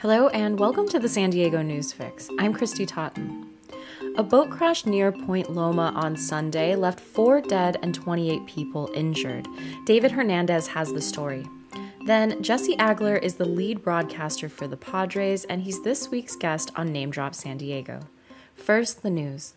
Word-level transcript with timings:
Hello, 0.00 0.28
and 0.28 0.58
welcome 0.58 0.88
to 0.88 0.98
the 0.98 1.10
San 1.10 1.28
Diego 1.28 1.60
News 1.60 1.92
Fix. 1.92 2.30
I'm 2.38 2.54
Kristy 2.54 2.88
Totten. 2.88 3.50
A 4.16 4.22
boat 4.22 4.48
crash 4.48 4.86
near 4.86 5.12
Point 5.12 5.52
Loma 5.52 5.92
on 5.94 6.16
Sunday 6.16 6.74
left 6.74 6.98
four 6.98 7.42
dead 7.42 7.76
and 7.82 7.94
28 7.94 8.46
people 8.46 8.90
injured. 8.94 9.46
David 9.84 10.12
Hernandez 10.12 10.68
has 10.68 10.90
the 10.90 11.02
story. 11.02 11.44
Then, 12.06 12.42
Jesse 12.42 12.76
Agler 12.76 13.22
is 13.22 13.34
the 13.34 13.44
lead 13.44 13.82
broadcaster 13.82 14.48
for 14.48 14.66
the 14.66 14.78
Padres, 14.78 15.44
and 15.44 15.60
he's 15.60 15.82
this 15.82 16.10
week's 16.10 16.34
guest 16.34 16.70
on 16.76 16.90
Name 16.90 17.10
Drop 17.10 17.34
San 17.34 17.58
Diego. 17.58 18.00
First, 18.54 19.02
the 19.02 19.10
news. 19.10 19.52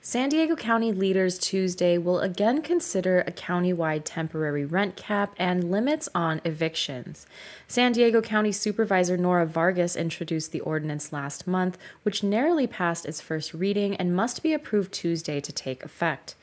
San 0.00 0.28
Diego 0.28 0.54
County 0.54 0.92
leaders 0.92 1.38
Tuesday 1.38 1.98
will 1.98 2.20
again 2.20 2.62
consider 2.62 3.20
a 3.20 3.32
countywide 3.32 4.02
temporary 4.04 4.64
rent 4.64 4.94
cap 4.94 5.34
and 5.36 5.72
limits 5.72 6.08
on 6.14 6.40
evictions. 6.44 7.26
San 7.66 7.90
Diego 7.90 8.22
County 8.22 8.52
Supervisor 8.52 9.16
Nora 9.16 9.44
Vargas 9.44 9.96
introduced 9.96 10.52
the 10.52 10.60
ordinance 10.60 11.12
last 11.12 11.48
month, 11.48 11.76
which 12.04 12.22
narrowly 12.22 12.68
passed 12.68 13.06
its 13.06 13.20
first 13.20 13.52
reading 13.52 13.96
and 13.96 14.14
must 14.14 14.40
be 14.40 14.54
approved 14.54 14.92
Tuesday 14.92 15.40
to 15.40 15.52
take 15.52 15.84
effect. 15.84 16.36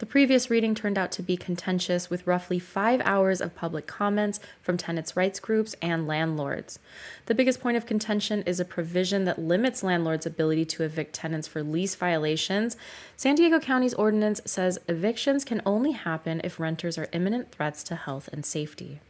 The 0.00 0.06
previous 0.06 0.48
reading 0.48 0.74
turned 0.74 0.96
out 0.96 1.12
to 1.12 1.22
be 1.22 1.36
contentious 1.36 2.08
with 2.08 2.26
roughly 2.26 2.58
five 2.58 3.02
hours 3.04 3.42
of 3.42 3.54
public 3.54 3.86
comments 3.86 4.40
from 4.62 4.78
tenants' 4.78 5.14
rights 5.14 5.38
groups 5.38 5.76
and 5.82 6.06
landlords. 6.06 6.78
The 7.26 7.34
biggest 7.34 7.60
point 7.60 7.76
of 7.76 7.84
contention 7.84 8.42
is 8.44 8.58
a 8.58 8.64
provision 8.64 9.26
that 9.26 9.38
limits 9.38 9.82
landlords' 9.82 10.24
ability 10.24 10.64
to 10.64 10.84
evict 10.84 11.12
tenants 11.12 11.46
for 11.46 11.62
lease 11.62 11.96
violations. 11.96 12.78
San 13.14 13.34
Diego 13.34 13.60
County's 13.60 13.92
ordinance 13.92 14.40
says 14.46 14.78
evictions 14.88 15.44
can 15.44 15.60
only 15.66 15.92
happen 15.92 16.40
if 16.44 16.58
renters 16.58 16.96
are 16.96 17.10
imminent 17.12 17.52
threats 17.52 17.82
to 17.82 17.94
health 17.94 18.30
and 18.32 18.46
safety. 18.46 19.00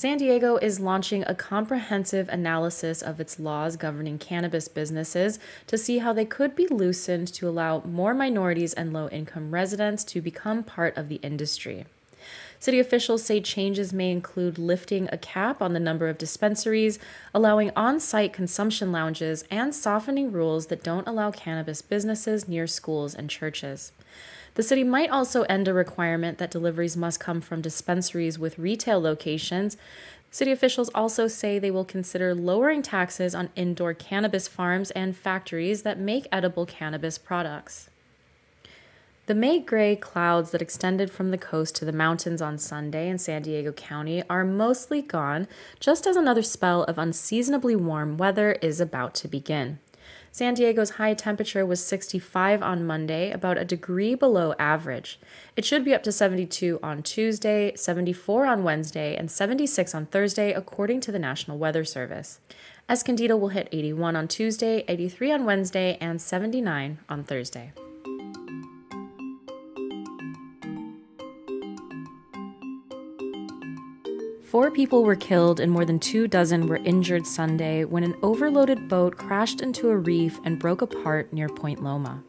San 0.00 0.16
Diego 0.16 0.56
is 0.56 0.80
launching 0.80 1.24
a 1.26 1.34
comprehensive 1.34 2.26
analysis 2.30 3.02
of 3.02 3.20
its 3.20 3.38
laws 3.38 3.76
governing 3.76 4.16
cannabis 4.16 4.66
businesses 4.66 5.38
to 5.66 5.76
see 5.76 5.98
how 5.98 6.10
they 6.10 6.24
could 6.24 6.56
be 6.56 6.66
loosened 6.68 7.28
to 7.28 7.46
allow 7.46 7.82
more 7.84 8.14
minorities 8.14 8.72
and 8.72 8.94
low 8.94 9.10
income 9.10 9.50
residents 9.50 10.02
to 10.04 10.22
become 10.22 10.62
part 10.62 10.96
of 10.96 11.10
the 11.10 11.16
industry. 11.16 11.84
City 12.58 12.80
officials 12.80 13.22
say 13.22 13.42
changes 13.42 13.92
may 13.92 14.10
include 14.10 14.58
lifting 14.58 15.06
a 15.12 15.18
cap 15.18 15.60
on 15.60 15.74
the 15.74 15.78
number 15.78 16.08
of 16.08 16.16
dispensaries, 16.16 16.98
allowing 17.34 17.70
on 17.76 18.00
site 18.00 18.32
consumption 18.32 18.90
lounges, 18.90 19.44
and 19.50 19.74
softening 19.74 20.32
rules 20.32 20.68
that 20.68 20.82
don't 20.82 21.08
allow 21.08 21.30
cannabis 21.30 21.82
businesses 21.82 22.48
near 22.48 22.66
schools 22.66 23.14
and 23.14 23.28
churches. 23.28 23.92
The 24.54 24.62
city 24.62 24.84
might 24.84 25.10
also 25.10 25.42
end 25.42 25.68
a 25.68 25.74
requirement 25.74 26.38
that 26.38 26.50
deliveries 26.50 26.96
must 26.96 27.20
come 27.20 27.40
from 27.40 27.60
dispensaries 27.60 28.38
with 28.38 28.58
retail 28.58 29.00
locations. 29.00 29.76
City 30.30 30.52
officials 30.52 30.90
also 30.94 31.28
say 31.28 31.58
they 31.58 31.70
will 31.70 31.84
consider 31.84 32.34
lowering 32.34 32.82
taxes 32.82 33.34
on 33.34 33.50
indoor 33.56 33.94
cannabis 33.94 34.48
farms 34.48 34.90
and 34.92 35.16
factories 35.16 35.82
that 35.82 35.98
make 35.98 36.26
edible 36.30 36.66
cannabis 36.66 37.18
products. 37.18 37.90
The 39.26 39.34
May 39.36 39.60
gray 39.60 39.94
clouds 39.94 40.50
that 40.50 40.62
extended 40.62 41.08
from 41.08 41.30
the 41.30 41.38
coast 41.38 41.76
to 41.76 41.84
the 41.84 41.92
mountains 41.92 42.42
on 42.42 42.58
Sunday 42.58 43.08
in 43.08 43.16
San 43.16 43.42
Diego 43.42 43.70
County 43.70 44.24
are 44.28 44.44
mostly 44.44 45.02
gone, 45.02 45.46
just 45.78 46.04
as 46.04 46.16
another 46.16 46.42
spell 46.42 46.82
of 46.82 46.98
unseasonably 46.98 47.76
warm 47.76 48.16
weather 48.16 48.54
is 48.54 48.80
about 48.80 49.14
to 49.14 49.28
begin. 49.28 49.78
San 50.32 50.54
Diego's 50.54 50.90
high 50.90 51.14
temperature 51.14 51.66
was 51.66 51.84
65 51.84 52.62
on 52.62 52.86
Monday, 52.86 53.32
about 53.32 53.58
a 53.58 53.64
degree 53.64 54.14
below 54.14 54.54
average. 54.60 55.18
It 55.56 55.64
should 55.64 55.84
be 55.84 55.92
up 55.92 56.04
to 56.04 56.12
72 56.12 56.78
on 56.82 57.02
Tuesday, 57.02 57.74
74 57.74 58.46
on 58.46 58.62
Wednesday, 58.62 59.16
and 59.16 59.28
76 59.28 59.92
on 59.92 60.06
Thursday, 60.06 60.52
according 60.52 61.00
to 61.00 61.12
the 61.12 61.18
National 61.18 61.58
Weather 61.58 61.84
Service. 61.84 62.38
Escondido 62.88 63.36
will 63.36 63.48
hit 63.48 63.68
81 63.72 64.14
on 64.14 64.28
Tuesday, 64.28 64.84
83 64.86 65.32
on 65.32 65.44
Wednesday, 65.44 65.98
and 66.00 66.20
79 66.20 66.98
on 67.08 67.24
Thursday. 67.24 67.72
Four 74.50 74.72
people 74.72 75.04
were 75.04 75.14
killed 75.14 75.60
and 75.60 75.70
more 75.70 75.84
than 75.84 76.00
two 76.00 76.26
dozen 76.26 76.66
were 76.66 76.78
injured 76.78 77.24
Sunday 77.24 77.84
when 77.84 78.02
an 78.02 78.16
overloaded 78.20 78.88
boat 78.88 79.16
crashed 79.16 79.60
into 79.60 79.90
a 79.90 79.96
reef 79.96 80.40
and 80.44 80.58
broke 80.58 80.82
apart 80.82 81.32
near 81.32 81.48
Point 81.48 81.84
Loma. 81.84 82.24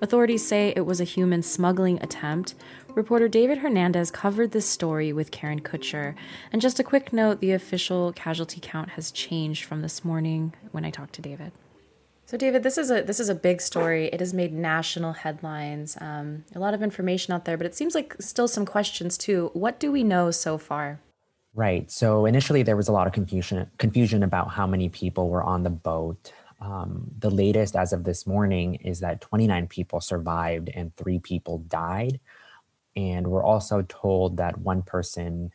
Authorities 0.00 0.44
say 0.44 0.72
it 0.74 0.84
was 0.84 1.00
a 1.00 1.04
human 1.04 1.40
smuggling 1.40 2.02
attempt. 2.02 2.56
Reporter 2.96 3.28
David 3.28 3.58
Hernandez 3.58 4.10
covered 4.10 4.50
this 4.50 4.68
story 4.68 5.12
with 5.12 5.30
Karen 5.30 5.60
Kutcher. 5.60 6.16
And 6.50 6.60
just 6.60 6.80
a 6.80 6.82
quick 6.82 7.12
note 7.12 7.38
the 7.38 7.52
official 7.52 8.12
casualty 8.12 8.58
count 8.60 8.88
has 8.90 9.12
changed 9.12 9.62
from 9.62 9.82
this 9.82 10.04
morning 10.04 10.54
when 10.72 10.84
I 10.84 10.90
talked 10.90 11.12
to 11.12 11.22
David. 11.22 11.52
So, 12.26 12.36
David, 12.36 12.64
this 12.64 12.76
is 12.76 12.90
a 12.90 13.02
this 13.02 13.20
is 13.20 13.28
a 13.28 13.36
big 13.36 13.60
story. 13.60 14.06
It 14.06 14.18
has 14.18 14.34
made 14.34 14.52
national 14.52 15.12
headlines. 15.12 15.96
Um, 16.00 16.44
a 16.56 16.58
lot 16.58 16.74
of 16.74 16.82
information 16.82 17.32
out 17.32 17.44
there, 17.44 17.56
but 17.56 17.66
it 17.66 17.76
seems 17.76 17.94
like 17.94 18.16
still 18.18 18.48
some 18.48 18.66
questions 18.66 19.16
too. 19.16 19.50
What 19.52 19.78
do 19.78 19.92
we 19.92 20.02
know 20.02 20.32
so 20.32 20.58
far? 20.58 20.98
Right. 21.54 21.90
So 21.90 22.24
initially, 22.24 22.62
there 22.62 22.76
was 22.76 22.88
a 22.88 22.92
lot 22.92 23.06
of 23.06 23.12
confusion 23.12 23.70
confusion 23.78 24.22
about 24.22 24.50
how 24.50 24.66
many 24.66 24.88
people 24.88 25.28
were 25.28 25.42
on 25.42 25.62
the 25.62 25.70
boat. 25.70 26.32
Um, 26.60 27.10
the 27.18 27.28
latest, 27.30 27.76
as 27.76 27.92
of 27.92 28.04
this 28.04 28.26
morning, 28.26 28.76
is 28.76 29.00
that 29.00 29.20
29 29.20 29.66
people 29.66 30.00
survived 30.00 30.70
and 30.74 30.96
three 30.96 31.18
people 31.18 31.58
died. 31.58 32.20
And 32.96 33.28
we're 33.28 33.44
also 33.44 33.82
told 33.88 34.38
that 34.38 34.58
one 34.58 34.82
person 34.82 35.50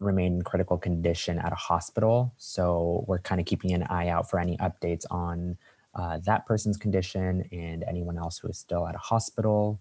remained 0.00 0.36
in 0.36 0.42
critical 0.42 0.78
condition 0.78 1.38
at 1.38 1.52
a 1.52 1.56
hospital. 1.56 2.34
So 2.36 3.04
we're 3.08 3.20
kind 3.20 3.40
of 3.40 3.46
keeping 3.46 3.72
an 3.72 3.84
eye 3.84 4.08
out 4.08 4.30
for 4.30 4.38
any 4.38 4.56
updates 4.58 5.04
on 5.10 5.56
uh, 5.94 6.18
that 6.26 6.46
person's 6.46 6.76
condition 6.76 7.48
and 7.52 7.84
anyone 7.84 8.18
else 8.18 8.38
who 8.38 8.48
is 8.48 8.58
still 8.58 8.86
at 8.86 8.94
a 8.94 8.98
hospital. 8.98 9.80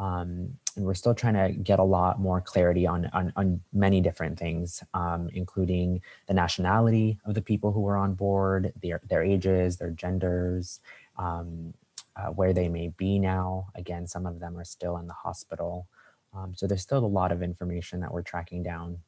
Um, 0.00 0.54
and 0.76 0.86
we're 0.86 0.94
still 0.94 1.14
trying 1.14 1.34
to 1.34 1.52
get 1.52 1.78
a 1.78 1.84
lot 1.84 2.18
more 2.18 2.40
clarity 2.40 2.86
on, 2.86 3.10
on, 3.12 3.34
on 3.36 3.60
many 3.70 4.00
different 4.00 4.38
things, 4.38 4.82
um, 4.94 5.28
including 5.34 6.00
the 6.26 6.32
nationality 6.32 7.18
of 7.26 7.34
the 7.34 7.42
people 7.42 7.70
who 7.70 7.82
were 7.82 7.98
on 7.98 8.14
board, 8.14 8.72
their, 8.82 9.02
their 9.10 9.22
ages, 9.22 9.76
their 9.76 9.90
genders, 9.90 10.80
um, 11.18 11.74
uh, 12.16 12.28
where 12.28 12.54
they 12.54 12.66
may 12.66 12.88
be 12.88 13.18
now. 13.18 13.66
Again, 13.74 14.06
some 14.06 14.24
of 14.24 14.40
them 14.40 14.56
are 14.56 14.64
still 14.64 14.96
in 14.96 15.06
the 15.06 15.12
hospital. 15.12 15.86
Um, 16.34 16.54
so 16.56 16.66
there's 16.66 16.82
still 16.82 17.04
a 17.04 17.06
lot 17.06 17.30
of 17.30 17.42
information 17.42 18.00
that 18.00 18.10
we're 18.10 18.22
tracking 18.22 18.62
down. 18.62 19.00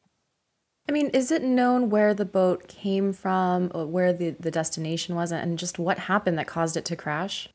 I 0.86 0.92
mean, 0.92 1.08
is 1.10 1.30
it 1.30 1.42
known 1.42 1.88
where 1.88 2.12
the 2.12 2.26
boat 2.26 2.68
came 2.68 3.14
from, 3.14 3.70
where 3.70 4.12
the, 4.12 4.30
the 4.38 4.50
destination 4.50 5.14
was, 5.14 5.32
and 5.32 5.58
just 5.58 5.78
what 5.78 6.00
happened 6.00 6.38
that 6.38 6.48
caused 6.48 6.76
it 6.76 6.84
to 6.86 6.96
crash? 6.96 7.48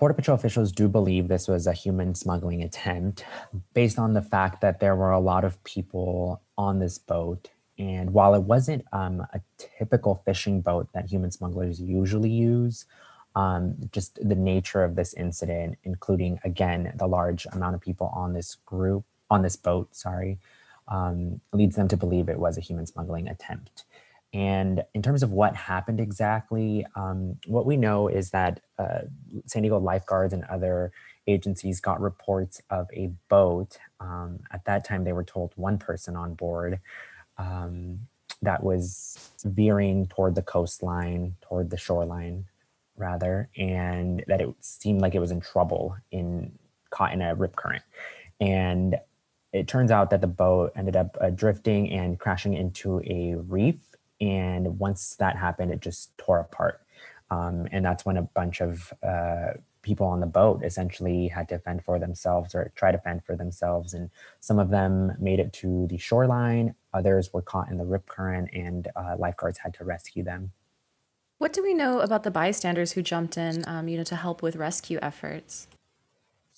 Border 0.00 0.14
Patrol 0.14 0.34
officials 0.34 0.72
do 0.72 0.88
believe 0.88 1.28
this 1.28 1.46
was 1.46 1.66
a 1.66 1.74
human 1.74 2.14
smuggling 2.14 2.62
attempt 2.62 3.22
based 3.74 3.98
on 3.98 4.14
the 4.14 4.22
fact 4.22 4.62
that 4.62 4.80
there 4.80 4.96
were 4.96 5.10
a 5.10 5.20
lot 5.20 5.44
of 5.44 5.62
people 5.62 6.40
on 6.56 6.78
this 6.78 6.96
boat. 6.96 7.50
And 7.78 8.14
while 8.14 8.34
it 8.34 8.44
wasn't 8.44 8.86
um, 8.94 9.20
a 9.34 9.42
typical 9.58 10.22
fishing 10.24 10.62
boat 10.62 10.88
that 10.94 11.10
human 11.10 11.30
smugglers 11.30 11.82
usually 11.82 12.30
use, 12.30 12.86
um, 13.36 13.74
just 13.92 14.18
the 14.26 14.34
nature 14.34 14.84
of 14.84 14.96
this 14.96 15.12
incident, 15.12 15.76
including 15.84 16.40
again 16.44 16.94
the 16.96 17.06
large 17.06 17.44
amount 17.52 17.74
of 17.74 17.82
people 17.82 18.10
on 18.14 18.32
this 18.32 18.56
group, 18.64 19.04
on 19.28 19.42
this 19.42 19.56
boat, 19.56 19.94
sorry, 19.94 20.38
um, 20.88 21.42
leads 21.52 21.76
them 21.76 21.88
to 21.88 21.96
believe 21.98 22.30
it 22.30 22.38
was 22.38 22.56
a 22.56 22.62
human 22.62 22.86
smuggling 22.86 23.28
attempt. 23.28 23.84
And 24.32 24.84
in 24.94 25.02
terms 25.02 25.22
of 25.22 25.32
what 25.32 25.56
happened 25.56 26.00
exactly, 26.00 26.86
um, 26.94 27.36
what 27.46 27.66
we 27.66 27.76
know 27.76 28.08
is 28.08 28.30
that 28.30 28.60
uh, 28.78 29.00
San 29.46 29.62
Diego 29.62 29.78
lifeguards 29.78 30.32
and 30.32 30.44
other 30.44 30.92
agencies 31.26 31.80
got 31.80 32.00
reports 32.00 32.62
of 32.70 32.88
a 32.92 33.10
boat. 33.28 33.78
Um, 33.98 34.40
at 34.52 34.64
that 34.66 34.84
time, 34.84 35.04
they 35.04 35.12
were 35.12 35.24
told 35.24 35.52
one 35.56 35.78
person 35.78 36.16
on 36.16 36.34
board 36.34 36.78
um, 37.38 38.00
that 38.42 38.62
was 38.62 39.30
veering 39.44 40.06
toward 40.06 40.34
the 40.36 40.42
coastline, 40.42 41.34
toward 41.40 41.70
the 41.70 41.76
shoreline, 41.76 42.46
rather, 42.96 43.48
and 43.56 44.24
that 44.28 44.40
it 44.40 44.48
seemed 44.60 45.00
like 45.00 45.14
it 45.14 45.20
was 45.20 45.30
in 45.32 45.40
trouble, 45.40 45.96
in 46.12 46.52
caught 46.90 47.12
in 47.12 47.20
a 47.20 47.34
rip 47.34 47.56
current. 47.56 47.82
And 48.40 48.96
it 49.52 49.66
turns 49.66 49.90
out 49.90 50.10
that 50.10 50.20
the 50.20 50.26
boat 50.26 50.72
ended 50.76 50.96
up 50.96 51.16
uh, 51.20 51.30
drifting 51.30 51.90
and 51.90 52.18
crashing 52.18 52.54
into 52.54 53.00
a 53.04 53.34
reef 53.34 53.89
and 54.20 54.78
once 54.78 55.16
that 55.16 55.36
happened, 55.36 55.72
it 55.72 55.80
just 55.80 56.16
tore 56.18 56.40
apart. 56.40 56.80
Um, 57.30 57.68
and 57.70 57.84
that's 57.84 58.04
when 58.04 58.16
a 58.16 58.22
bunch 58.22 58.60
of 58.60 58.92
uh, 59.02 59.52
people 59.82 60.06
on 60.06 60.20
the 60.20 60.26
boat 60.26 60.62
essentially 60.64 61.28
had 61.28 61.48
to 61.48 61.58
fend 61.58 61.84
for 61.84 61.98
themselves 61.98 62.54
or 62.54 62.72
try 62.74 62.92
to 62.92 62.98
fend 62.98 63.24
for 63.24 63.36
themselves. 63.36 63.94
And 63.94 64.10
some 64.40 64.58
of 64.58 64.70
them 64.70 65.12
made 65.18 65.38
it 65.38 65.52
to 65.54 65.86
the 65.88 65.96
shoreline, 65.96 66.74
others 66.92 67.32
were 67.32 67.42
caught 67.42 67.70
in 67.70 67.78
the 67.78 67.84
rip 67.84 68.06
current, 68.06 68.50
and 68.52 68.88
uh, 68.96 69.16
lifeguards 69.18 69.58
had 69.58 69.74
to 69.74 69.84
rescue 69.84 70.22
them. 70.22 70.52
What 71.38 71.54
do 71.54 71.62
we 71.62 71.72
know 71.72 72.00
about 72.00 72.24
the 72.24 72.30
bystanders 72.30 72.92
who 72.92 73.02
jumped 73.02 73.38
in, 73.38 73.64
um, 73.66 73.88
you 73.88 73.96
know, 73.96 74.04
to 74.04 74.16
help 74.16 74.42
with 74.42 74.56
rescue 74.56 74.98
efforts? 75.00 75.68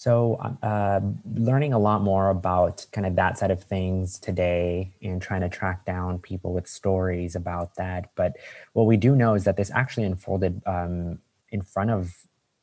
So, 0.02 0.34
uh, 0.64 0.98
learning 1.32 1.72
a 1.72 1.78
lot 1.78 2.02
more 2.02 2.28
about 2.28 2.86
kind 2.90 3.06
of 3.06 3.14
that 3.14 3.38
side 3.38 3.52
of 3.52 3.62
things 3.62 4.18
today 4.18 4.90
and 5.00 5.22
trying 5.22 5.42
to 5.42 5.48
track 5.48 5.84
down 5.84 6.18
people 6.18 6.52
with 6.52 6.66
stories 6.66 7.36
about 7.36 7.76
that. 7.76 8.10
But 8.16 8.32
what 8.72 8.86
we 8.86 8.96
do 8.96 9.14
know 9.14 9.34
is 9.34 9.44
that 9.44 9.56
this 9.56 9.70
actually 9.70 10.06
unfolded 10.06 10.60
um, 10.66 11.20
in 11.50 11.62
front 11.62 11.90
of 11.90 12.16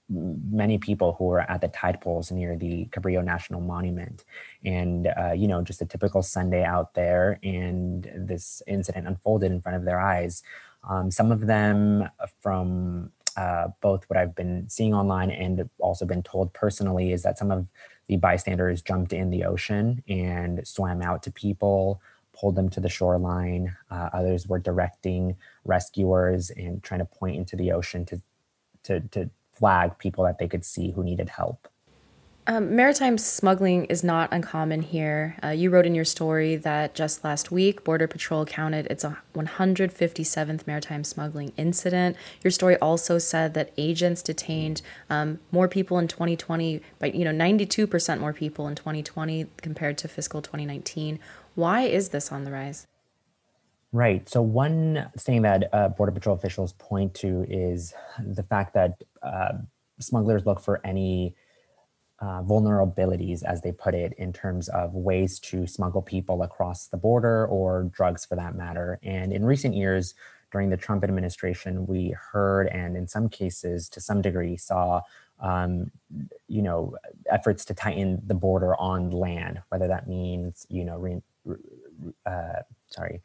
many 0.09 0.77
people 0.77 1.15
who 1.18 1.24
were 1.31 1.50
at 1.50 1.62
the 1.62 1.69
tide 1.69 2.01
pools 2.01 2.30
near 2.30 2.57
the 2.57 2.88
Cabrillo 2.88 3.24
National 3.24 3.62
Monument. 3.62 4.25
And, 4.65 5.07
uh, 5.07 5.31
you 5.31 5.47
know, 5.47 5.62
just 5.62 5.81
a 5.81 5.86
typical 5.86 6.21
Sunday 6.21 6.65
out 6.65 6.94
there, 6.94 7.39
and 7.41 8.06
this 8.18 8.62
incident 8.68 9.07
unfolded 9.07 9.50
in 9.50 9.62
front 9.62 9.77
of 9.77 9.86
their 9.86 10.01
eyes. 10.01 10.44
Um, 10.89 11.09
some 11.09 11.31
of 11.31 11.47
them 11.47 12.09
from 12.41 13.12
uh, 13.39 13.69
both 13.80 14.03
what 14.09 14.18
I've 14.18 14.36
been 14.36 14.68
seeing 14.68 14.94
online 14.94 15.31
and 15.31 15.69
also 15.80 16.06
been 16.06 16.24
told 16.24 16.51
personally 16.51 17.13
is 17.13 17.24
that 17.24 17.38
some 17.38 17.51
of 17.51 17.68
the 18.07 18.18
bystanders 18.18 18.81
jumped 18.81 19.13
in 19.13 19.30
the 19.30 19.45
ocean 19.45 20.03
and 20.09 20.68
swam 20.68 21.01
out 21.01 21.24
to 21.24 21.31
people, 21.31 22.01
pulled 22.33 22.57
them 22.57 22.69
to 22.71 22.81
the 22.81 22.89
shoreline. 22.89 23.77
Uh, 23.89 24.09
others 24.12 24.45
were 24.47 24.59
directing 24.59 25.38
rescuers 25.63 26.50
and 26.50 26.83
trying 26.83 27.00
to 27.00 27.06
point 27.06 27.38
into 27.38 27.56
the 27.56 27.71
ocean 27.71 28.03
to, 28.06 28.21
to, 28.83 29.00
to 29.12 29.30
flag 29.53 29.97
people 30.00 30.25
that 30.25 30.38
they 30.38 30.47
could 30.50 30.65
see 30.65 30.91
who 30.91 31.01
needed 31.01 31.30
help. 31.30 31.69
Um, 32.50 32.75
maritime 32.75 33.19
smuggling 33.19 33.86
is 33.86 34.04
not 34.04 34.34
uncommon 34.34 34.81
here. 34.81 35.38
Uh, 35.44 35.50
you 35.50 35.69
wrote 35.69 35.86
in 35.86 35.94
your 35.94 36.04
story 36.04 36.56
that 36.56 36.96
just 36.96 37.24
last 37.24 37.51
week, 37.51 37.84
Border 37.84 38.07
Patrol 38.07 38.44
counted 38.44 38.88
its 38.88 39.06
157th 39.36 40.66
maritime 40.66 41.04
smuggling 41.04 41.54
incident. 41.57 42.18
Your 42.44 42.50
story 42.50 42.75
also 42.78 43.19
said 43.19 43.54
that 43.54 43.72
agents 43.78 44.24
detained 44.24 44.81
um, 45.12 45.40
more 45.51 45.68
people 45.68 46.00
in 46.00 46.07
2020, 46.07 46.81
by 46.98 47.12
you 47.12 47.24
know 47.24 47.30
92% 47.30 48.19
more 48.19 48.34
people 48.34 48.68
in 48.68 48.74
2020 48.74 49.46
compared 49.57 50.00
to 50.00 50.07
fiscal 50.07 50.42
2019. 50.42 51.19
Why 51.54 51.81
is 51.81 52.10
this 52.10 52.31
on 52.31 52.46
the 52.46 52.51
rise? 52.51 52.88
Right. 53.92 54.28
So 54.28 54.42
one 54.42 55.12
thing 55.19 55.44
that 55.44 55.72
uh, 55.72 55.90
Border 55.90 56.13
Patrol 56.13 56.36
officials 56.36 56.74
point 56.74 57.13
to 57.16 57.46
is 57.48 57.94
the 58.18 58.42
fact 58.42 58.74
that 58.74 59.04
uh, 59.22 59.51
smugglers 60.00 60.48
look 60.48 60.60
for 60.60 60.81
any 60.84 61.36
uh, 62.21 62.42
vulnerabilities, 62.44 63.44
as 63.44 63.62
they 63.62 63.71
put 63.71 63.95
it, 63.95 64.13
in 64.18 64.33
terms 64.33 64.68
of 64.69 64.94
ways 64.94 65.39
to 65.39 65.66
smuggle 65.66 66.01
people 66.01 66.44
across 66.44 66.88
the 66.88 66.98
border 66.98 67.45
or 67.48 67.83
drugs 67.92 68.25
for 68.25 68.36
that 68.36 68.56
matter. 68.56 69.00
And 69.04 69.31
in 69.31 69.45
recent 69.45 69.75
years, 69.75 70.16
during 70.51 70.69
the 70.69 70.77
Trump 70.77 71.04
administration, 71.04 71.86
we 71.88 72.10
heard 72.10 72.68
and 72.68 72.98
in 72.98 73.07
some 73.07 73.30
cases, 73.30 73.88
to 73.89 74.01
some 74.01 74.21
degree, 74.21 74.57
saw 74.57 75.01
um, 75.39 75.92
you 76.48 76.62
know 76.62 76.95
efforts 77.30 77.63
to 77.66 77.74
tighten 77.74 78.22
the 78.25 78.33
border 78.33 78.75
on 78.75 79.12
land, 79.12 79.62
whether 79.69 79.88
that 79.88 80.07
means 80.07 80.65
you 80.69 80.83
know 80.83 80.98
re, 80.98 81.22
uh, 82.25 82.62
sorry, 82.88 83.22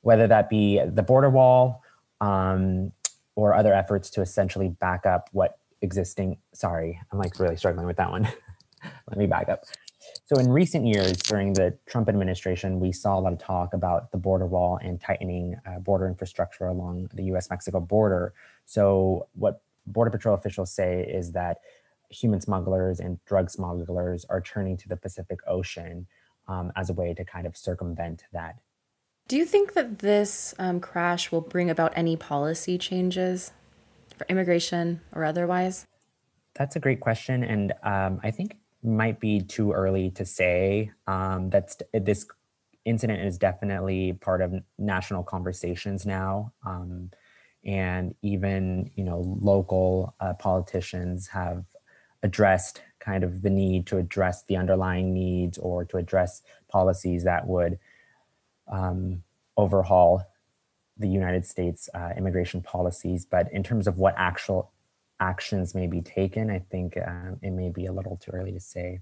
whether 0.00 0.26
that 0.26 0.48
be 0.48 0.80
the 0.84 1.02
border 1.02 1.30
wall 1.30 1.82
um, 2.20 2.92
or 3.34 3.54
other 3.54 3.74
efforts 3.74 4.10
to 4.10 4.22
essentially 4.22 4.68
back 4.68 5.04
up 5.04 5.28
what 5.32 5.58
existing 5.82 6.36
sorry 6.52 7.00
i'm 7.12 7.18
like 7.18 7.38
really 7.38 7.56
struggling 7.56 7.86
with 7.86 7.96
that 7.96 8.10
one. 8.10 8.28
Let 9.08 9.18
me 9.18 9.26
back 9.26 9.48
up. 9.48 9.64
So 10.26 10.38
in 10.38 10.48
recent 10.50 10.86
years 10.86 11.16
during 11.16 11.52
the 11.52 11.76
trump 11.86 12.08
administration 12.08 12.80
we 12.80 12.92
saw 12.92 13.18
a 13.18 13.20
lot 13.20 13.32
of 13.32 13.38
talk 13.38 13.74
about 13.74 14.12
the 14.12 14.18
border 14.18 14.46
wall 14.46 14.78
and 14.82 15.00
tightening 15.00 15.56
uh, 15.66 15.80
border 15.80 16.06
infrastructure 16.06 16.66
along 16.66 17.10
the 17.14 17.24
us 17.24 17.50
mexico 17.50 17.80
border. 17.80 18.34
So 18.66 19.26
what 19.34 19.62
border 19.86 20.10
patrol 20.10 20.34
officials 20.34 20.70
say 20.70 21.02
is 21.02 21.32
that 21.32 21.58
human 22.10 22.40
smugglers 22.40 23.00
and 23.00 23.22
drug 23.24 23.50
smugglers 23.50 24.24
are 24.26 24.40
turning 24.40 24.76
to 24.78 24.88
the 24.88 24.96
pacific 24.96 25.40
ocean 25.46 26.06
um, 26.46 26.72
as 26.76 26.90
a 26.90 26.92
way 26.92 27.14
to 27.14 27.24
kind 27.24 27.46
of 27.46 27.56
circumvent 27.56 28.24
that. 28.32 28.56
Do 29.28 29.36
you 29.36 29.44
think 29.44 29.74
that 29.74 29.98
this 29.98 30.54
um, 30.58 30.80
crash 30.80 31.30
will 31.30 31.42
bring 31.42 31.68
about 31.68 31.92
any 31.94 32.16
policy 32.16 32.78
changes 32.78 33.52
for 34.18 34.26
immigration 34.28 35.00
or 35.12 35.24
otherwise? 35.24 35.86
That's 36.54 36.76
a 36.76 36.80
great 36.80 37.00
question, 37.00 37.44
and 37.44 37.72
um, 37.82 38.20
I 38.22 38.30
think 38.30 38.56
might 38.82 39.20
be 39.20 39.40
too 39.40 39.72
early 39.72 40.10
to 40.10 40.24
say. 40.24 40.90
Um, 41.06 41.50
that's 41.50 41.76
this 41.92 42.26
incident 42.84 43.22
is 43.22 43.38
definitely 43.38 44.14
part 44.14 44.42
of 44.42 44.54
national 44.78 45.22
conversations 45.22 46.04
now, 46.04 46.52
um, 46.66 47.10
and 47.64 48.14
even 48.22 48.90
you 48.96 49.04
know 49.04 49.38
local 49.40 50.14
uh, 50.20 50.34
politicians 50.34 51.28
have 51.28 51.64
addressed 52.22 52.82
kind 52.98 53.22
of 53.22 53.42
the 53.42 53.50
need 53.50 53.86
to 53.86 53.96
address 53.96 54.44
the 54.44 54.56
underlying 54.56 55.14
needs 55.14 55.56
or 55.58 55.84
to 55.84 55.96
address 55.96 56.42
policies 56.68 57.24
that 57.24 57.46
would 57.46 57.78
um, 58.70 59.22
overhaul 59.56 60.24
the 60.98 61.08
United 61.08 61.44
States 61.44 61.88
uh, 61.94 62.10
immigration 62.16 62.60
policies. 62.62 63.24
But 63.24 63.52
in 63.52 63.62
terms 63.62 63.86
of 63.86 63.98
what 63.98 64.14
actual 64.16 64.72
actions 65.20 65.74
may 65.74 65.86
be 65.86 66.00
taken, 66.00 66.50
I 66.50 66.60
think 66.70 66.96
um, 67.06 67.38
it 67.42 67.50
may 67.50 67.70
be 67.70 67.86
a 67.86 67.92
little 67.92 68.16
too 68.16 68.30
early 68.32 68.52
to 68.52 68.60
say. 68.60 69.00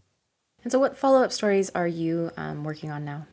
And 0.63 0.73
so, 0.73 0.79
what 0.79 0.97
follow 0.97 1.23
up 1.23 1.33
stories 1.33 1.71
are 1.75 1.87
you 1.87 2.31
um, 2.37 2.65
working 2.65 2.91
on 2.91 3.05
now? 3.05 3.27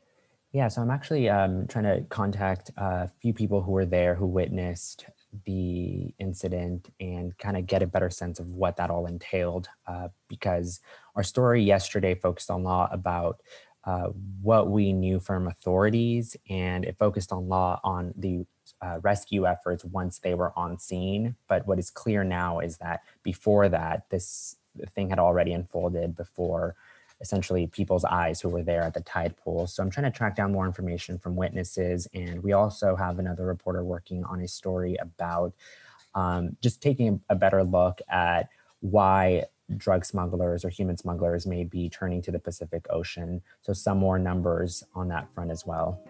Yeah, 0.51 0.67
so 0.67 0.83
I'm 0.83 0.91
actually 0.91 1.29
um, 1.29 1.65
trying 1.65 1.85
to 1.85 2.05
contact 2.09 2.69
a 2.77 3.09
few 3.21 3.33
people 3.33 3.63
who 3.63 3.71
were 3.71 3.87
there 3.87 4.13
who 4.13 4.27
witnessed 4.27 5.07
the 5.45 6.13
incident 6.19 6.89
and 6.99 7.35
kind 7.39 7.57
of 7.57 7.65
get 7.65 7.81
a 7.81 7.87
better 7.87 8.11
sense 8.11 8.39
of 8.39 8.47
what 8.49 8.77
that 8.77 8.91
all 8.91 9.07
entailed. 9.07 9.67
Uh, 9.87 10.09
because 10.27 10.79
our 11.15 11.23
story 11.23 11.63
yesterday 11.63 12.13
focused 12.13 12.51
a 12.51 12.55
lot 12.55 12.93
about 12.93 13.41
uh, 13.85 14.09
what 14.41 14.69
we 14.69 14.93
knew 14.93 15.19
from 15.19 15.47
authorities, 15.47 16.37
and 16.49 16.85
it 16.85 16.97
focused 16.99 17.31
on 17.31 17.49
law 17.49 17.79
on 17.83 18.13
the 18.15 18.45
uh, 18.83 18.99
rescue 19.01 19.47
efforts 19.47 19.85
once 19.85 20.19
they 20.19 20.33
were 20.33 20.51
on 20.57 20.77
scene. 20.77 21.35
But 21.47 21.65
what 21.65 21.79
is 21.79 21.89
clear 21.89 22.23
now 22.23 22.59
is 22.59 22.77
that 22.77 23.01
before 23.23 23.69
that, 23.69 24.09
this 24.09 24.57
thing 24.93 25.09
had 25.09 25.19
already 25.19 25.53
unfolded 25.53 26.15
before 26.15 26.75
essentially 27.21 27.67
people's 27.67 28.03
eyes 28.03 28.41
who 28.41 28.49
were 28.49 28.63
there 28.63 28.81
at 28.81 28.93
the 28.93 29.01
tide 29.01 29.37
pool. 29.37 29.65
So 29.67 29.81
I'm 29.81 29.89
trying 29.89 30.11
to 30.11 30.17
track 30.17 30.35
down 30.35 30.51
more 30.51 30.65
information 30.65 31.17
from 31.17 31.37
witnesses. 31.37 32.07
And 32.13 32.43
we 32.43 32.51
also 32.51 32.97
have 32.97 33.19
another 33.19 33.45
reporter 33.45 33.83
working 33.83 34.25
on 34.25 34.41
a 34.41 34.47
story 34.47 34.97
about 34.99 35.53
um, 36.15 36.57
just 36.61 36.81
taking 36.81 37.21
a 37.29 37.35
better 37.35 37.63
look 37.63 38.01
at 38.09 38.49
why 38.81 39.45
drug 39.77 40.03
smugglers 40.03 40.65
or 40.65 40.69
human 40.69 40.97
smugglers 40.97 41.47
may 41.47 41.63
be 41.63 41.89
turning 41.89 42.21
to 42.23 42.31
the 42.31 42.39
Pacific 42.39 42.85
Ocean. 42.89 43.41
So, 43.61 43.71
some 43.71 43.97
more 43.97 44.19
numbers 44.19 44.83
on 44.93 45.07
that 45.07 45.33
front 45.33 45.49
as 45.49 45.65
well. 45.65 46.01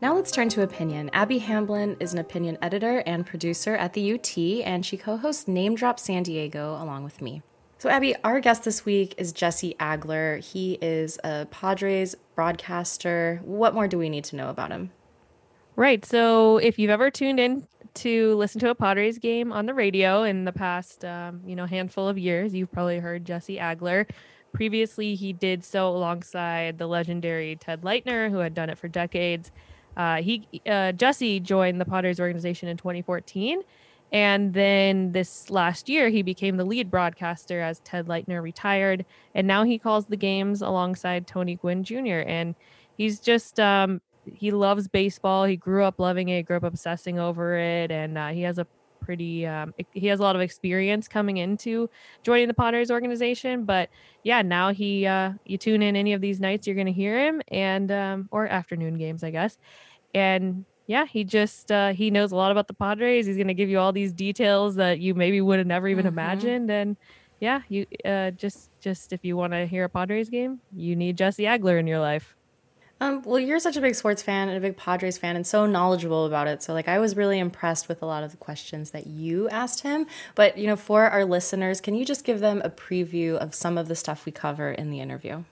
Now 0.00 0.14
let's 0.14 0.30
turn 0.30 0.48
to 0.50 0.62
opinion. 0.62 1.10
Abby 1.12 1.38
Hamblin 1.38 1.96
is 1.98 2.12
an 2.12 2.20
opinion 2.20 2.56
editor 2.62 3.02
and 3.04 3.26
producer 3.26 3.74
at 3.74 3.94
the 3.94 4.12
UT, 4.12 4.38
and 4.64 4.86
she 4.86 4.96
co 4.96 5.16
hosts 5.16 5.48
Name 5.48 5.74
Drop 5.74 5.98
San 5.98 6.22
Diego 6.22 6.80
along 6.80 7.02
with 7.02 7.20
me. 7.20 7.42
So, 7.78 7.88
Abby, 7.88 8.14
our 8.22 8.38
guest 8.38 8.62
this 8.62 8.84
week 8.84 9.16
is 9.18 9.32
Jesse 9.32 9.74
Agler. 9.80 10.38
He 10.38 10.78
is 10.80 11.18
a 11.24 11.46
Padres 11.46 12.14
broadcaster. 12.36 13.40
What 13.42 13.74
more 13.74 13.88
do 13.88 13.98
we 13.98 14.08
need 14.08 14.22
to 14.24 14.36
know 14.36 14.50
about 14.50 14.70
him? 14.70 14.92
Right. 15.74 16.04
So, 16.04 16.58
if 16.58 16.78
you've 16.78 16.90
ever 16.90 17.10
tuned 17.10 17.40
in 17.40 17.66
to 17.94 18.36
listen 18.36 18.60
to 18.60 18.70
a 18.70 18.76
Padres 18.76 19.18
game 19.18 19.52
on 19.52 19.66
the 19.66 19.74
radio 19.74 20.22
in 20.22 20.44
the 20.44 20.52
past, 20.52 21.04
um, 21.04 21.40
you 21.44 21.56
know, 21.56 21.66
handful 21.66 22.06
of 22.06 22.16
years, 22.16 22.54
you've 22.54 22.70
probably 22.70 23.00
heard 23.00 23.24
Jesse 23.24 23.56
Agler. 23.56 24.08
Previously, 24.52 25.16
he 25.16 25.32
did 25.32 25.64
so 25.64 25.88
alongside 25.88 26.78
the 26.78 26.86
legendary 26.86 27.56
Ted 27.56 27.82
Leitner, 27.82 28.30
who 28.30 28.38
had 28.38 28.54
done 28.54 28.70
it 28.70 28.78
for 28.78 28.86
decades. 28.86 29.50
Uh, 29.98 30.22
he 30.22 30.48
uh, 30.66 30.92
Jesse 30.92 31.40
joined 31.40 31.80
the 31.80 31.84
Padres 31.84 32.20
organization 32.20 32.68
in 32.68 32.78
2014 32.78 33.62
and 34.12 34.54
then 34.54 35.12
this 35.12 35.50
last 35.50 35.88
year, 35.88 36.08
he 36.08 36.22
became 36.22 36.56
the 36.56 36.64
lead 36.64 36.90
broadcaster 36.90 37.60
as 37.60 37.80
Ted 37.80 38.06
Leitner 38.06 38.42
retired. 38.42 39.04
And 39.34 39.46
now 39.46 39.64
he 39.64 39.78
calls 39.78 40.06
the 40.06 40.16
games 40.16 40.62
alongside 40.62 41.26
Tony 41.26 41.56
Gwynn 41.56 41.84
Jr. 41.84 42.24
And 42.26 42.54
he's 42.96 43.20
just, 43.20 43.60
um, 43.60 44.00
he 44.24 44.50
loves 44.50 44.88
baseball. 44.88 45.44
He 45.44 45.56
grew 45.56 45.84
up 45.84 45.98
loving 45.98 46.30
it, 46.30 46.44
grew 46.44 46.56
up 46.56 46.64
obsessing 46.64 47.18
over 47.18 47.58
it. 47.58 47.90
And 47.90 48.16
uh, 48.16 48.28
he 48.28 48.42
has 48.42 48.58
a 48.58 48.66
pretty, 49.00 49.46
um, 49.46 49.74
he 49.92 50.06
has 50.06 50.20
a 50.20 50.22
lot 50.22 50.36
of 50.36 50.42
experience 50.42 51.06
coming 51.06 51.36
into 51.36 51.88
joining 52.22 52.48
the 52.48 52.54
Padres 52.54 52.90
organization. 52.90 53.64
But 53.64 53.90
yeah, 54.22 54.40
now 54.40 54.72
he, 54.72 55.06
uh, 55.06 55.32
you 55.44 55.58
tune 55.58 55.82
in 55.82 55.96
any 55.96 56.14
of 56.14 56.22
these 56.22 56.40
nights, 56.40 56.66
you're 56.66 56.76
going 56.76 56.86
to 56.86 56.92
hear 56.92 57.18
him 57.18 57.42
and, 57.48 57.92
um, 57.92 58.28
or 58.30 58.46
afternoon 58.46 58.96
games, 58.96 59.22
I 59.22 59.30
guess. 59.30 59.58
And 60.14 60.64
yeah, 60.86 61.04
he 61.04 61.24
just 61.24 61.70
uh, 61.70 61.92
he 61.92 62.10
knows 62.10 62.32
a 62.32 62.36
lot 62.36 62.50
about 62.50 62.66
the 62.66 62.74
Padres. 62.74 63.26
He's 63.26 63.36
going 63.36 63.48
to 63.48 63.54
give 63.54 63.68
you 63.68 63.78
all 63.78 63.92
these 63.92 64.12
details 64.12 64.76
that 64.76 65.00
you 65.00 65.14
maybe 65.14 65.40
would 65.40 65.58
have 65.58 65.66
never 65.66 65.88
even 65.88 66.06
mm-hmm. 66.06 66.18
imagined. 66.18 66.70
And 66.70 66.96
yeah, 67.40 67.62
you 67.68 67.86
uh, 68.04 68.30
just 68.32 68.70
just 68.80 69.12
if 69.12 69.24
you 69.24 69.36
want 69.36 69.52
to 69.52 69.66
hear 69.66 69.84
a 69.84 69.88
Padres 69.88 70.28
game, 70.28 70.60
you 70.74 70.96
need 70.96 71.16
Jesse 71.16 71.44
Agler 71.44 71.78
in 71.78 71.86
your 71.86 72.00
life. 72.00 72.34
Um, 73.00 73.22
well, 73.22 73.38
you're 73.38 73.60
such 73.60 73.76
a 73.76 73.80
big 73.80 73.94
sports 73.94 74.22
fan 74.22 74.48
and 74.48 74.56
a 74.56 74.60
big 74.60 74.76
Padres 74.76 75.18
fan 75.18 75.36
and 75.36 75.46
so 75.46 75.66
knowledgeable 75.66 76.26
about 76.26 76.48
it. 76.48 76.64
So, 76.64 76.72
like, 76.72 76.88
I 76.88 76.98
was 76.98 77.16
really 77.16 77.38
impressed 77.38 77.88
with 77.88 78.02
a 78.02 78.06
lot 78.06 78.24
of 78.24 78.32
the 78.32 78.36
questions 78.36 78.90
that 78.90 79.06
you 79.06 79.48
asked 79.50 79.82
him. 79.82 80.06
But, 80.34 80.58
you 80.58 80.66
know, 80.66 80.74
for 80.74 81.08
our 81.08 81.24
listeners, 81.24 81.80
can 81.80 81.94
you 81.94 82.04
just 82.04 82.24
give 82.24 82.40
them 82.40 82.60
a 82.64 82.70
preview 82.70 83.36
of 83.36 83.54
some 83.54 83.78
of 83.78 83.86
the 83.86 83.94
stuff 83.94 84.26
we 84.26 84.32
cover 84.32 84.72
in 84.72 84.90
the 84.90 84.98
interview? 84.98 85.44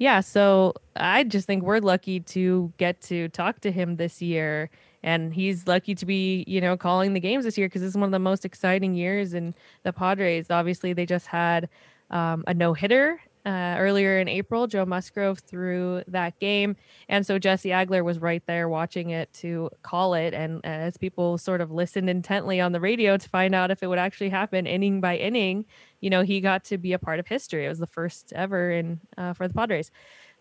Yeah. 0.00 0.20
So, 0.20 0.74
I 0.96 1.24
just 1.24 1.46
think 1.46 1.62
we're 1.62 1.78
lucky 1.80 2.20
to 2.20 2.72
get 2.78 3.00
to 3.02 3.28
talk 3.28 3.60
to 3.60 3.70
him 3.72 3.96
this 3.96 4.22
year. 4.22 4.70
And 5.02 5.32
he's 5.34 5.66
lucky 5.68 5.94
to 5.94 6.06
be, 6.06 6.44
you 6.48 6.60
know, 6.60 6.76
calling 6.76 7.12
the 7.14 7.20
games 7.20 7.44
this 7.44 7.56
year 7.58 7.68
because 7.68 7.82
this 7.82 7.90
is 7.90 7.96
one 7.96 8.04
of 8.06 8.12
the 8.12 8.18
most 8.18 8.44
exciting 8.46 8.94
years 8.94 9.34
in 9.34 9.54
the 9.84 9.92
Padres. 9.92 10.50
Obviously, 10.50 10.92
they 10.94 11.06
just 11.06 11.26
had 11.26 11.68
um, 12.10 12.44
a 12.46 12.54
no 12.54 12.74
hitter 12.74 13.20
uh, 13.46 13.76
earlier 13.78 14.18
in 14.18 14.28
April. 14.28 14.66
Joe 14.66 14.84
Musgrove 14.84 15.38
threw 15.38 16.02
that 16.08 16.38
game. 16.40 16.76
And 17.08 17.24
so 17.24 17.38
Jesse 17.38 17.70
Agler 17.70 18.04
was 18.04 18.18
right 18.18 18.42
there 18.46 18.68
watching 18.68 19.10
it 19.10 19.32
to 19.34 19.70
call 19.82 20.14
it. 20.14 20.34
And 20.34 20.64
as 20.64 20.96
people 20.96 21.38
sort 21.38 21.60
of 21.60 21.70
listened 21.70 22.10
intently 22.10 22.60
on 22.60 22.72
the 22.72 22.80
radio 22.80 23.16
to 23.16 23.28
find 23.28 23.54
out 23.54 23.70
if 23.70 23.82
it 23.82 23.86
would 23.86 23.98
actually 23.98 24.28
happen 24.28 24.66
inning 24.66 25.00
by 25.00 25.16
inning, 25.16 25.64
you 26.00 26.10
know, 26.10 26.22
he 26.22 26.40
got 26.40 26.64
to 26.64 26.78
be 26.78 26.92
a 26.92 26.98
part 26.98 27.18
of 27.18 27.26
history. 27.26 27.66
It 27.66 27.68
was 27.68 27.78
the 27.78 27.86
first 27.86 28.32
ever 28.34 28.70
in 28.72 29.00
uh, 29.16 29.32
for 29.32 29.48
the 29.48 29.54
Padres. 29.54 29.90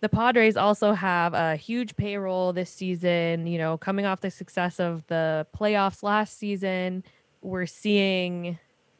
The 0.01 0.09
Padres 0.09 0.55
also 0.55 0.93
have 0.93 1.33
a 1.33 1.57
huge 1.57 1.95
payroll 1.97 2.53
this 2.53 2.69
season, 2.69 3.47
you 3.47 3.57
know, 3.57 3.77
coming 3.77 4.05
off 4.05 4.21
the 4.21 4.31
success 4.31 4.79
of 4.79 5.05
the 5.07 5.45
playoffs 5.57 6.03
last 6.03 6.37
season. 6.37 7.03
We're 7.41 7.65
seeing 7.65 8.57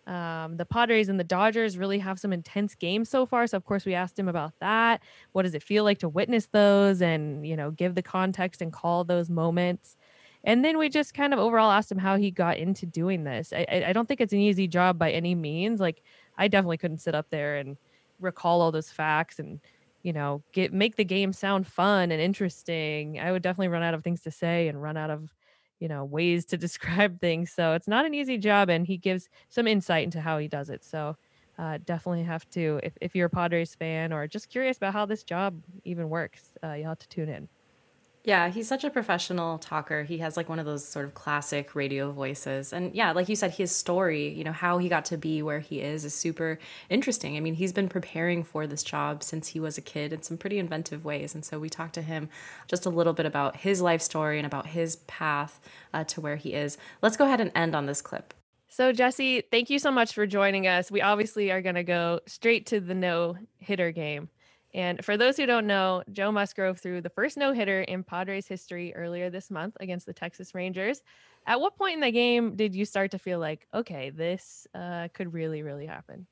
um, 0.10 0.58
the 0.58 0.66
Padres 0.66 1.08
and 1.08 1.20
the 1.20 1.24
Dodgers 1.24 1.78
really 1.78 2.00
have 2.00 2.20
some 2.20 2.34
intense 2.34 2.74
games 2.74 3.10
so 3.10 3.28
far. 3.28 3.46
So 3.46 3.58
of 3.58 3.66
course 3.66 3.86
we 3.86 3.94
asked 3.94 4.18
him 4.18 4.28
about 4.28 4.54
that. 4.60 5.04
What 5.34 5.44
does 5.44 5.54
it 5.54 5.62
feel 5.62 5.84
like 5.84 6.00
to 6.00 6.10
witness 6.10 6.48
those 6.48 7.01
and 7.01 7.46
you 7.46 7.56
know 7.56 7.70
give 7.70 7.94
the 7.94 8.01
context 8.01 8.62
and 8.62 8.74
call 8.74 9.04
those 9.04 9.30
moments? 9.30 9.98
And 10.44 10.66
then 10.66 10.80
we 10.80 10.89
just 10.89 11.13
kind 11.13 11.32
of 11.32 11.39
overall 11.39 11.70
asked 11.70 11.92
him 11.92 12.00
how 12.00 12.16
he 12.18 12.32
got 12.32 12.58
into 12.58 12.88
doing 12.88 13.24
this. 13.24 13.54
I, 13.54 13.84
I 13.88 13.94
don't 13.94 14.08
think 14.08 14.20
it's 14.20 14.34
an 14.34 14.39
easy 14.39 14.68
job 14.68 14.98
by 14.98 15.12
any 15.12 15.36
means. 15.36 15.80
Like 15.80 16.01
I 16.38 16.48
definitely 16.48 16.78
couldn't 16.78 17.00
sit 17.00 17.13
up 17.13 17.30
there 17.30 17.58
and 17.58 17.78
recall 18.20 18.62
all 18.62 18.72
those 18.72 18.89
facts 18.89 19.39
and 19.39 19.60
you 20.01 20.12
know 20.12 20.42
get 20.54 20.74
make 20.74 20.96
the 20.96 21.06
game 21.06 21.34
sound 21.34 21.68
fun 21.68 22.12
and 22.12 22.20
interesting. 22.20 23.20
I 23.20 23.32
would 23.32 23.44
definitely 23.44 23.68
run 23.68 23.84
out 23.84 23.94
of 23.94 24.04
things 24.04 24.22
to 24.22 24.32
say 24.32 24.70
and 24.70 24.82
run 24.82 24.98
out 24.98 25.12
of 25.12 25.30
you 25.79 25.88
know 25.88 26.03
ways 26.05 26.45
to 26.45 26.57
describe 26.65 27.19
things 27.19 27.51
so 27.51 27.74
it's 27.74 27.88
not 27.88 28.05
an 28.05 28.13
easy 28.13 28.38
job 28.38 28.69
and 28.69 28.88
he 28.88 28.98
gives 28.98 29.29
some 29.50 29.67
insight 29.67 30.03
into 30.03 30.21
how 30.21 30.38
he 30.38 30.48
does 30.48 30.69
it 30.69 30.83
so 30.83 31.15
uh, 31.57 31.77
definitely 31.83 32.24
have 32.24 32.50
to 32.50 32.79
if, 32.83 32.93
if 33.01 33.15
you're 33.15 33.25
a 33.25 33.29
padres 33.29 33.75
fan 33.75 34.13
or 34.13 34.25
just 34.27 34.50
curious 34.50 34.77
about 34.77 34.93
how 34.93 35.05
this 35.05 35.24
job 35.24 35.62
even 35.83 36.09
works 36.09 36.53
uh, 36.63 36.74
you'll 36.74 36.88
have 36.88 37.00
to 37.00 37.07
tune 37.09 37.27
in 37.27 37.48
yeah, 38.23 38.49
he's 38.49 38.67
such 38.67 38.83
a 38.83 38.89
professional 38.89 39.57
talker. 39.57 40.03
He 40.03 40.17
has 40.17 40.35
like 40.35 40.49
one 40.49 40.59
of 40.59 40.65
those 40.65 40.85
sort 40.85 41.05
of 41.05 41.13
classic 41.13 41.73
radio 41.73 42.11
voices. 42.11 42.73
And 42.73 42.93
yeah, 42.93 43.13
like 43.13 43.29
you 43.29 43.35
said, 43.35 43.51
his 43.51 43.73
story, 43.73 44.27
you 44.29 44.43
know, 44.43 44.51
how 44.51 44.77
he 44.77 44.89
got 44.89 45.05
to 45.05 45.17
be 45.17 45.41
where 45.41 45.59
he 45.59 45.79
is 45.79 46.03
is 46.03 46.13
super 46.13 46.59
interesting. 46.89 47.38
I 47.38 47.39
mean, 47.39 47.53
he's 47.53 47.71
been 47.71 47.88
preparing 47.88 48.43
for 48.43 48.67
this 48.67 48.83
job 48.83 49.23
since 49.23 49.47
he 49.47 49.59
was 49.59 49.77
a 49.77 49.81
kid 49.81 50.11
in 50.11 50.21
some 50.21 50.38
pretty 50.38 50.59
inventive 50.59 51.05
ways. 51.05 51.33
And 51.33 51.45
so 51.45 51.59
we 51.59 51.69
talked 51.69 51.95
to 51.95 52.01
him 52.01 52.29
just 52.67 52.85
a 52.85 52.89
little 52.89 53.13
bit 53.13 53.25
about 53.25 53.57
his 53.57 53.81
life 53.81 54.01
story 54.01 54.38
and 54.38 54.45
about 54.45 54.67
his 54.67 54.97
path 55.07 55.59
uh, 55.93 56.03
to 56.05 56.19
where 56.19 56.35
he 56.35 56.53
is. 56.53 56.77
Let's 57.01 57.17
go 57.17 57.25
ahead 57.25 57.41
and 57.41 57.51
end 57.55 57.73
on 57.73 57.85
this 57.85 58.01
clip. 58.01 58.33
So, 58.67 58.91
Jesse, 58.91 59.41
thank 59.49 59.69
you 59.69 59.79
so 59.79 59.91
much 59.91 60.13
for 60.13 60.27
joining 60.27 60.67
us. 60.67 60.91
We 60.91 61.01
obviously 61.01 61.51
are 61.51 61.61
going 61.61 61.75
to 61.75 61.83
go 61.83 62.19
straight 62.27 62.67
to 62.67 62.79
the 62.79 62.93
no 62.93 63.38
hitter 63.57 63.91
game. 63.91 64.29
And 64.73 65.03
for 65.03 65.17
those 65.17 65.38
who 65.38 65.45
don't 65.45 65.67
know, 65.67 66.03
Joe 66.11 66.31
Musgrove 66.31 66.79
threw 66.79 67.01
the 67.01 67.09
first 67.09 67.38
no 67.38 67.53
hitter 67.53 67.81
in 67.81 68.03
Padres 68.03 68.47
history 68.47 68.93
earlier 68.95 69.29
this 69.29 69.49
month 69.49 69.75
against 69.79 70.05
the 70.05 70.13
Texas 70.13 70.53
Rangers. 70.53 71.01
At 71.47 71.59
what 71.59 71.77
point 71.77 71.95
in 71.95 72.01
the 72.01 72.11
game 72.11 72.55
did 72.55 72.75
you 72.75 72.85
start 72.85 73.11
to 73.11 73.19
feel 73.19 73.39
like, 73.39 73.65
okay, 73.73 74.11
this 74.11 74.67
uh, 74.75 75.07
could 75.13 75.33
really, 75.33 75.63
really 75.63 75.88
happen? 75.88 76.27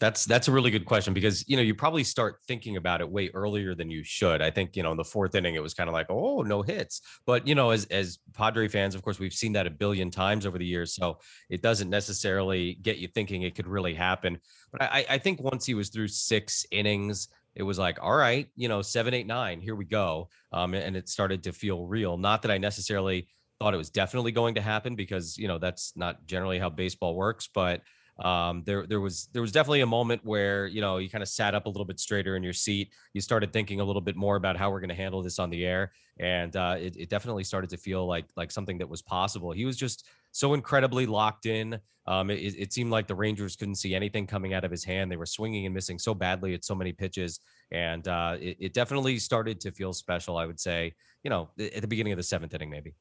That's 0.00 0.24
that's 0.24 0.46
a 0.46 0.52
really 0.52 0.70
good 0.70 0.84
question 0.84 1.12
because 1.12 1.44
you 1.48 1.56
know 1.56 1.62
you 1.62 1.74
probably 1.74 2.04
start 2.04 2.38
thinking 2.46 2.76
about 2.76 3.00
it 3.00 3.10
way 3.10 3.30
earlier 3.34 3.74
than 3.74 3.90
you 3.90 4.04
should. 4.04 4.40
I 4.40 4.50
think 4.50 4.76
you 4.76 4.84
know 4.84 4.92
in 4.92 4.96
the 4.96 5.04
fourth 5.04 5.34
inning 5.34 5.56
it 5.56 5.62
was 5.62 5.74
kind 5.74 5.88
of 5.88 5.92
like 5.92 6.06
oh 6.08 6.42
no 6.42 6.62
hits, 6.62 7.00
but 7.26 7.48
you 7.48 7.56
know 7.56 7.70
as 7.70 7.84
as 7.86 8.20
Padre 8.32 8.68
fans, 8.68 8.94
of 8.94 9.02
course 9.02 9.18
we've 9.18 9.32
seen 9.32 9.54
that 9.54 9.66
a 9.66 9.70
billion 9.70 10.10
times 10.10 10.46
over 10.46 10.56
the 10.56 10.64
years, 10.64 10.94
so 10.94 11.18
it 11.50 11.62
doesn't 11.62 11.90
necessarily 11.90 12.74
get 12.74 12.98
you 12.98 13.08
thinking 13.08 13.42
it 13.42 13.56
could 13.56 13.66
really 13.66 13.92
happen. 13.92 14.38
But 14.70 14.82
I, 14.82 15.04
I 15.10 15.18
think 15.18 15.40
once 15.40 15.66
he 15.66 15.74
was 15.74 15.88
through 15.88 16.08
six 16.08 16.64
innings, 16.70 17.28
it 17.58 17.64
was 17.64 17.78
like, 17.78 17.98
all 18.00 18.14
right, 18.14 18.48
you 18.54 18.68
know, 18.68 18.80
seven, 18.82 19.12
eight, 19.12 19.26
nine, 19.26 19.60
here 19.60 19.74
we 19.74 19.84
go. 19.84 20.28
Um, 20.52 20.74
and 20.74 20.96
it 20.96 21.08
started 21.08 21.42
to 21.42 21.52
feel 21.52 21.84
real. 21.86 22.16
Not 22.16 22.42
that 22.42 22.52
I 22.52 22.58
necessarily 22.58 23.28
thought 23.58 23.74
it 23.74 23.78
was 23.78 23.90
definitely 23.90 24.30
going 24.30 24.54
to 24.54 24.60
happen 24.62 24.94
because, 24.94 25.36
you 25.36 25.48
know, 25.48 25.58
that's 25.58 25.92
not 25.96 26.24
generally 26.24 26.60
how 26.60 26.70
baseball 26.70 27.16
works, 27.16 27.48
but 27.52 27.82
um, 28.18 28.62
there 28.66 28.84
there 28.84 29.00
was 29.00 29.28
there 29.32 29.42
was 29.42 29.52
definitely 29.52 29.82
a 29.82 29.86
moment 29.86 30.24
where 30.24 30.66
you 30.66 30.80
know 30.80 30.98
you 30.98 31.08
kind 31.08 31.22
of 31.22 31.28
sat 31.28 31.54
up 31.54 31.66
a 31.66 31.68
little 31.68 31.84
bit 31.84 32.00
straighter 32.00 32.36
in 32.36 32.42
your 32.42 32.52
seat. 32.52 32.92
You 33.12 33.20
started 33.20 33.52
thinking 33.52 33.80
a 33.80 33.84
little 33.84 34.02
bit 34.02 34.16
more 34.16 34.36
about 34.36 34.56
how 34.56 34.70
we're 34.70 34.80
going 34.80 34.88
to 34.88 34.94
handle 34.96 35.22
this 35.22 35.38
on 35.38 35.50
the 35.50 35.64
air, 35.64 35.92
and 36.18 36.54
uh, 36.56 36.76
it, 36.80 36.96
it 36.96 37.10
definitely 37.10 37.44
started 37.44 37.70
to 37.70 37.76
feel 37.76 38.06
like 38.06 38.26
like 38.36 38.50
something 38.50 38.78
that 38.78 38.88
was 38.88 39.02
possible. 39.02 39.52
He 39.52 39.64
was 39.64 39.76
just 39.76 40.08
so 40.32 40.54
incredibly 40.54 41.06
locked 41.06 41.46
in. 41.46 41.78
Um, 42.06 42.30
it, 42.30 42.54
it, 42.58 42.72
seemed 42.72 42.90
like 42.90 43.06
the 43.06 43.14
Rangers 43.14 43.54
couldn't 43.54 43.74
see 43.74 43.94
anything 43.94 44.26
coming 44.26 44.54
out 44.54 44.64
of 44.64 44.70
his 44.70 44.82
hand. 44.82 45.12
They 45.12 45.18
were 45.18 45.26
swinging 45.26 45.66
and 45.66 45.74
missing 45.74 45.98
so 45.98 46.14
badly 46.14 46.54
at 46.54 46.64
so 46.64 46.74
many 46.74 46.90
pitches, 46.90 47.40
and 47.70 48.08
uh, 48.08 48.38
it, 48.40 48.56
it 48.58 48.72
definitely 48.72 49.18
started 49.18 49.60
to 49.60 49.72
feel 49.72 49.92
special. 49.92 50.38
I 50.38 50.46
would 50.46 50.58
say, 50.58 50.94
you 51.22 51.28
know, 51.28 51.50
at 51.58 51.82
the 51.82 51.88
beginning 51.88 52.14
of 52.14 52.16
the 52.16 52.22
seventh 52.22 52.54
inning, 52.54 52.70
maybe. 52.70 52.94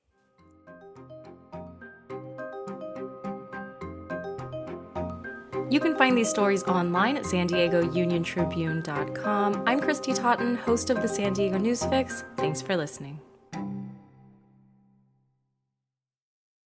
You 5.70 5.82
can 5.82 5.98
find 5.98 6.18
these 6.18 6.30
stories 6.30 6.64
online 6.64 7.18
at 7.18 7.26
san 7.26 7.48
diego 7.48 7.92
union 7.92 8.24
tribune.com. 8.24 9.64
I'm 9.66 9.82
Kristy 9.82 10.16
Totten, 10.16 10.56
host 10.56 10.90
of 10.90 11.02
the 11.02 11.08
San 11.08 11.34
Diego 11.34 11.58
Newsfix. 11.58 12.24
Thanks 12.38 12.62
for 12.62 12.78
listening. 12.78 13.20